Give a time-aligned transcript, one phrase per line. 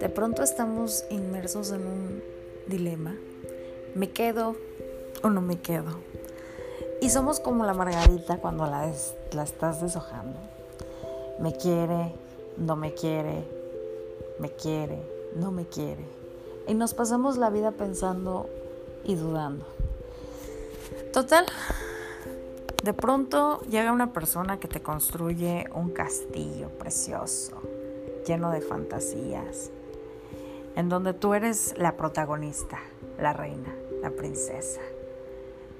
[0.00, 2.22] De pronto estamos inmersos en un
[2.66, 3.16] dilema.
[3.94, 4.56] ¿Me quedo
[5.22, 5.98] o no me quedo?
[7.00, 8.92] Y somos como la margarita cuando la,
[9.32, 10.38] la estás deshojando.
[11.38, 12.14] Me quiere,
[12.56, 13.44] no me quiere,
[14.38, 15.02] me quiere,
[15.36, 16.04] no me quiere.
[16.66, 18.48] Y nos pasamos la vida pensando
[19.04, 19.66] y dudando.
[21.12, 21.46] Total,
[22.82, 27.60] de pronto llega una persona que te construye un castillo precioso,
[28.26, 29.70] lleno de fantasías,
[30.76, 32.78] en donde tú eres la protagonista,
[33.18, 34.80] la reina, la princesa.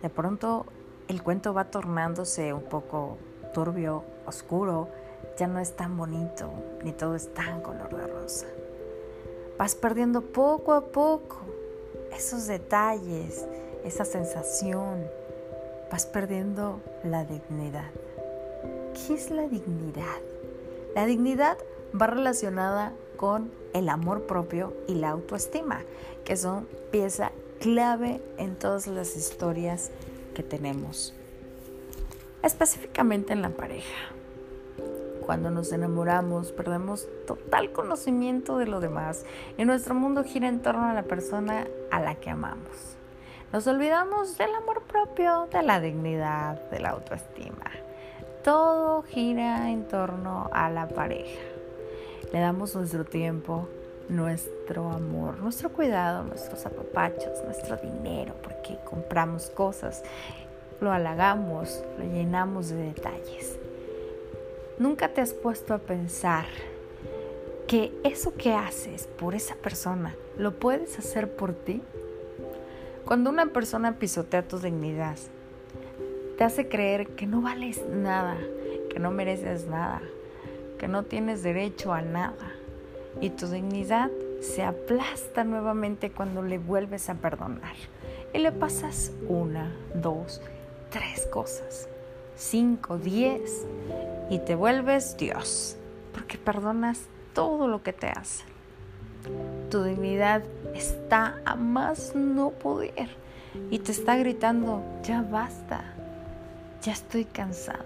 [0.00, 0.64] De pronto
[1.08, 3.18] el cuento va tornándose un poco
[3.52, 4.88] turbio, oscuro,
[5.38, 6.50] ya no es tan bonito,
[6.82, 8.46] ni todo es tan color de rosa.
[9.58, 11.36] Vas perdiendo poco a poco
[12.10, 13.46] esos detalles,
[13.84, 15.06] esa sensación,
[15.90, 17.90] vas perdiendo la dignidad.
[18.94, 20.20] ¿Qué es la dignidad?
[20.94, 21.58] La dignidad
[22.00, 25.82] va relacionada con el amor propio y la autoestima,
[26.24, 29.90] que son pieza clave en todas las historias
[30.34, 31.14] que tenemos.
[32.42, 34.12] Específicamente en la pareja.
[35.24, 39.24] Cuando nos enamoramos, perdemos total conocimiento de lo demás
[39.58, 42.96] y nuestro mundo gira en torno a la persona a la que amamos.
[43.52, 47.70] Nos olvidamos del amor propio, de la dignidad, de la autoestima.
[48.42, 51.40] Todo gira en torno a la pareja.
[52.32, 53.68] Le damos nuestro tiempo,
[54.08, 60.02] nuestro amor, nuestro cuidado, nuestros apapachos, nuestro dinero, porque compramos cosas,
[60.80, 63.58] lo halagamos, lo llenamos de detalles.
[64.78, 66.46] Nunca te has puesto a pensar
[67.68, 71.80] que eso que haces por esa persona lo puedes hacer por ti.
[73.06, 75.16] Cuando una persona pisotea tu dignidad,
[76.36, 78.36] te hace creer que no vales nada,
[78.90, 80.02] que no mereces nada,
[80.76, 82.52] que no tienes derecho a nada
[83.20, 87.76] y tu dignidad se aplasta nuevamente cuando le vuelves a perdonar.
[88.34, 90.42] Y le pasas una, dos,
[90.90, 91.88] tres cosas,
[92.34, 93.68] cinco, diez,
[94.30, 95.76] y te vuelves Dios,
[96.12, 97.02] porque perdonas
[97.34, 98.55] todo lo que te hace.
[99.70, 100.42] Tu dignidad
[100.74, 103.08] está a más no poder
[103.70, 105.84] y te está gritando, ya basta,
[106.82, 107.84] ya estoy cansada.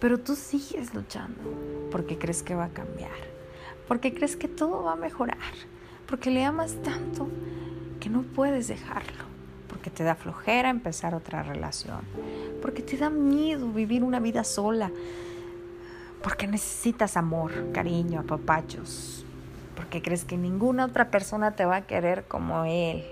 [0.00, 1.42] Pero tú sigues luchando
[1.90, 3.10] porque crees que va a cambiar,
[3.86, 5.36] porque crees que todo va a mejorar,
[6.06, 7.28] porque le amas tanto
[8.00, 9.24] que no puedes dejarlo,
[9.68, 12.02] porque te da flojera empezar otra relación,
[12.62, 14.90] porque te da miedo vivir una vida sola,
[16.22, 19.24] porque necesitas amor, cariño, apapachos,
[19.78, 23.04] porque crees que ninguna otra persona te va a querer como él.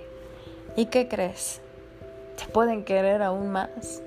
[0.74, 1.60] ¿Y qué crees?
[2.36, 4.02] Te pueden querer aún más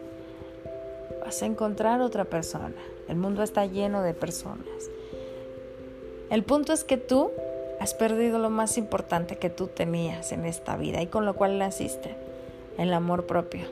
[1.24, 2.76] vas a encontrar otra persona.
[3.08, 4.68] El mundo está lleno de personas.
[6.30, 7.32] El punto es que tú
[7.80, 11.58] has perdido lo más importante que tú tenías en esta vida y con lo cual
[11.58, 12.16] naciste,
[12.78, 13.68] el amor propio.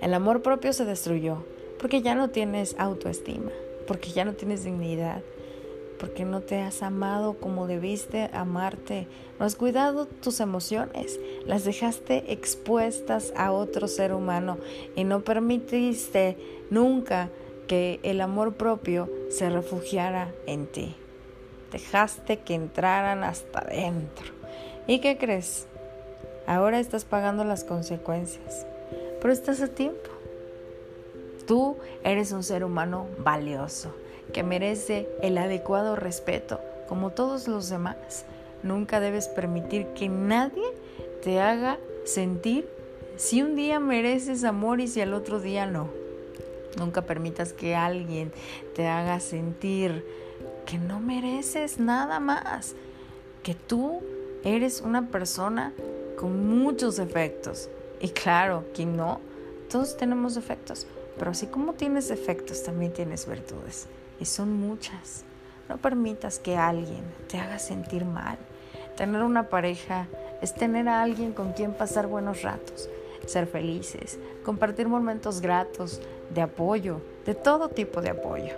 [0.00, 1.44] El amor propio se destruyó
[1.80, 3.50] porque ya no tienes autoestima,
[3.88, 5.22] porque ya no tienes dignidad,
[6.02, 9.06] porque no te has amado como debiste amarte,
[9.38, 14.58] no has cuidado tus emociones, las dejaste expuestas a otro ser humano
[14.96, 16.36] y no permitiste
[16.70, 17.28] nunca
[17.68, 20.96] que el amor propio se refugiara en ti.
[21.70, 24.32] Dejaste que entraran hasta adentro.
[24.88, 25.68] ¿Y qué crees?
[26.48, 28.66] Ahora estás pagando las consecuencias,
[29.20, 30.10] pero estás a tiempo.
[31.46, 34.01] Tú eres un ser humano valioso
[34.32, 38.24] que merece el adecuado respeto, como todos los demás.
[38.62, 40.64] Nunca debes permitir que nadie
[41.22, 42.68] te haga sentir
[43.16, 45.88] si un día mereces amor y si al otro día no.
[46.78, 48.32] Nunca permitas que alguien
[48.74, 50.04] te haga sentir
[50.66, 52.74] que no mereces nada más,
[53.42, 54.00] que tú
[54.44, 55.72] eres una persona
[56.16, 57.68] con muchos defectos.
[58.00, 59.20] Y claro, quien no,
[59.70, 60.86] todos tenemos defectos,
[61.18, 63.86] pero así como tienes defectos, también tienes virtudes
[64.24, 65.24] son muchas.
[65.68, 68.38] No permitas que alguien te haga sentir mal.
[68.96, 70.06] Tener una pareja
[70.40, 72.88] es tener a alguien con quien pasar buenos ratos,
[73.26, 76.00] ser felices, compartir momentos gratos,
[76.34, 78.54] de apoyo, de todo tipo de apoyo.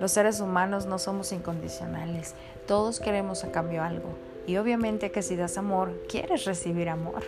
[0.00, 2.34] Los seres humanos no somos incondicionales,
[2.66, 4.10] todos queremos a cambio algo.
[4.46, 7.22] Y obviamente que si das amor, quieres recibir amor.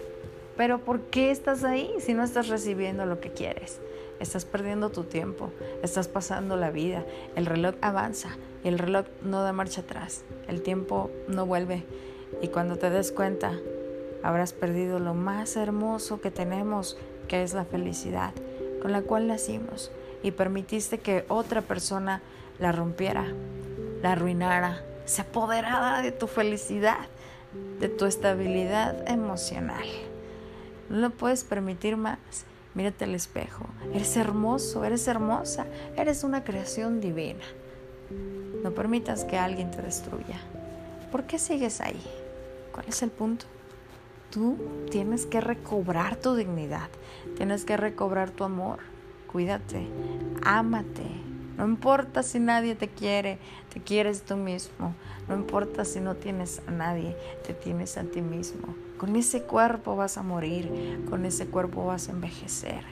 [0.57, 3.81] Pero ¿por qué estás ahí si no estás recibiendo lo que quieres?
[4.21, 5.51] Estás perdiendo tu tiempo,
[5.83, 7.05] estás pasando la vida,
[7.37, 8.31] el reloj avanza,
[8.65, 11.85] el reloj no da marcha atrás, el tiempo no vuelve
[12.43, 13.53] y cuando te des cuenta
[14.23, 16.97] habrás perdido lo más hermoso que tenemos,
[17.29, 18.33] que es la felicidad,
[18.83, 19.93] con la cual nacimos,
[20.23, 22.23] y permitiste que otra persona
[22.59, 23.27] la rompiera,
[24.03, 27.07] la arruinara, se apoderara de tu felicidad,
[27.81, 29.87] de tu estabilidad emocional.
[30.89, 32.19] No lo puedes permitir más.
[32.79, 33.67] Mírate al espejo.
[33.93, 35.67] Eres hermoso, eres hermosa,
[35.97, 37.43] eres una creación divina.
[38.63, 40.39] No permitas que alguien te destruya.
[41.11, 42.01] ¿Por qué sigues ahí?
[42.71, 43.47] ¿Cuál es el punto?
[44.31, 44.57] Tú
[44.93, 46.89] tienes que recobrar tu dignidad,
[47.37, 48.79] tienes que recobrar tu amor.
[49.27, 49.85] Cuídate,
[50.45, 51.03] ámate.
[51.57, 53.41] No importa si nadie te quiere,
[53.75, 54.95] te quieres tú mismo.
[55.27, 58.69] No importa si no tienes a nadie, te tienes a ti mismo.
[58.99, 62.83] Con ese cuerpo vas a morir, con ese cuerpo vas a envejecer.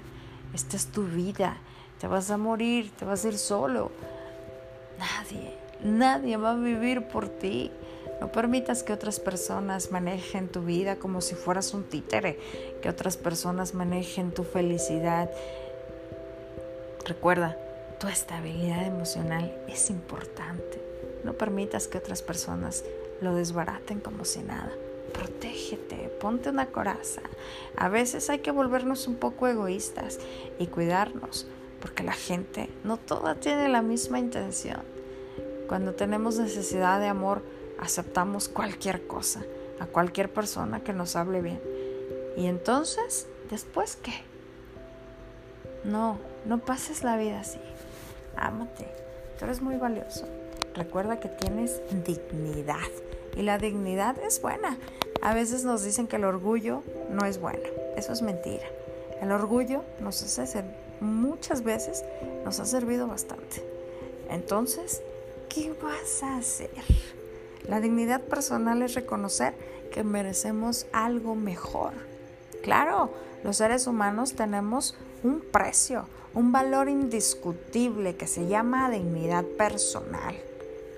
[0.55, 1.57] Esta es tu vida,
[2.01, 3.91] te vas a morir, te vas a ir solo.
[4.99, 7.73] Nadie, nadie va a vivir por ti.
[8.21, 12.39] No permitas que otras personas manejen tu vida como si fueras un títere,
[12.81, 15.29] que otras personas manejen tu felicidad.
[17.05, 17.59] Recuerda,
[17.99, 20.81] tu estabilidad emocional es importante.
[21.25, 22.85] No permitas que otras personas
[23.21, 24.73] lo desbaraten como si nada.
[25.17, 27.23] Protégete, ponte una coraza.
[27.77, 30.19] A veces hay que volvernos un poco egoístas
[30.59, 31.47] y cuidarnos,
[31.81, 34.83] porque la gente no toda tiene la misma intención.
[35.69, 37.43] Cuando tenemos necesidad de amor,
[37.79, 39.43] aceptamos cualquier cosa,
[39.81, 41.61] a cualquier persona que nos hable bien.
[42.37, 44.13] Y entonces, ¿después qué?
[45.83, 47.61] No, no pases la vida así.
[48.37, 48.87] Ámate,
[49.39, 50.27] tú eres muy valioso.
[50.75, 52.91] Recuerda que tienes dignidad
[53.35, 54.77] y la dignidad es buena.
[55.27, 57.65] A veces nos dicen que el orgullo no es bueno.
[57.97, 58.65] Eso es mentira.
[59.21, 60.63] El orgullo nos hace
[61.01, 62.05] muchas veces
[62.45, 63.61] nos ha servido bastante.
[64.31, 65.03] Entonces,
[65.49, 66.71] ¿qué vas a hacer?
[67.67, 69.55] La dignidad personal es reconocer
[69.91, 71.95] que merecemos algo mejor.
[72.63, 73.11] Claro,
[73.43, 80.37] los seres humanos tenemos un precio, un valor indiscutible que se llama dignidad personal.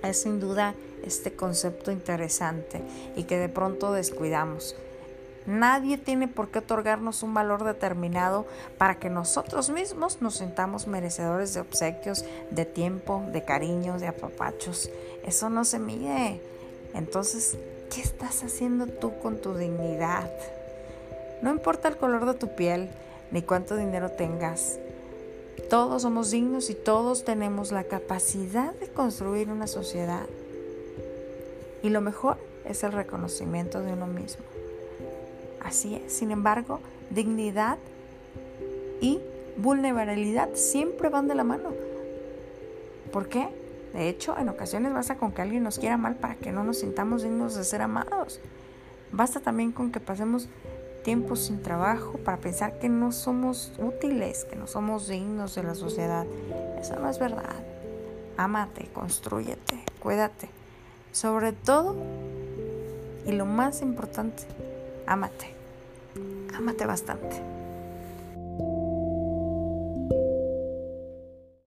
[0.03, 0.75] Es sin duda
[1.09, 2.81] este concepto interesante
[3.15, 4.75] y que de pronto descuidamos.
[5.45, 8.45] Nadie tiene por qué otorgarnos un valor determinado
[8.77, 14.91] para que nosotros mismos nos sintamos merecedores de obsequios, de tiempo, de cariño, de apapachos.
[15.25, 16.39] Eso no se mide.
[16.93, 17.57] Entonces,
[17.93, 20.31] ¿qué estás haciendo tú con tu dignidad?
[21.41, 22.89] No importa el color de tu piel
[23.31, 24.77] ni cuánto dinero tengas.
[25.69, 30.25] Todos somos dignos y todos tenemos la capacidad de construir una sociedad.
[31.81, 34.43] Y lo mejor es el reconocimiento de uno mismo.
[35.61, 36.13] Así es.
[36.13, 36.79] Sin embargo,
[37.09, 37.77] dignidad
[39.01, 39.19] y
[39.57, 41.71] vulnerabilidad siempre van de la mano.
[43.11, 43.49] ¿Por qué?
[43.93, 46.79] De hecho, en ocasiones basta con que alguien nos quiera mal para que no nos
[46.79, 48.39] sintamos dignos de ser amados.
[49.11, 50.47] Basta también con que pasemos
[51.03, 55.73] tiempo sin trabajo para pensar que no somos útiles, que no somos dignos de la
[55.73, 56.25] sociedad.
[56.79, 57.55] Eso no es verdad.
[58.37, 60.58] Ámate, construyete, cuídate.
[61.11, 61.95] Sobre todo,
[63.25, 64.43] y lo más importante,
[65.05, 65.53] ámate.
[66.55, 67.58] Ámate bastante.